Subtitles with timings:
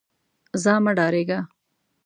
[0.61, 1.39] ځه مه ډارېږه.